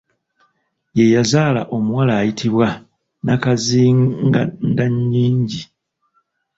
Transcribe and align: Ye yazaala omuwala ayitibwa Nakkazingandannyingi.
Ye 0.97 1.05
yazaala 1.15 1.61
omuwala 1.75 2.13
ayitibwa 2.21 2.67
Nakkazingandannyingi. 3.25 5.61